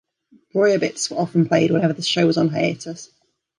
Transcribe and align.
"Breuer 0.51 0.79
Bits" 0.79 1.11
were 1.11 1.17
often 1.19 1.47
played 1.47 1.69
whenever 1.69 1.93
the 1.93 2.01
show 2.01 2.25
was 2.25 2.35
on 2.37 2.49
hiatus. 2.49 3.11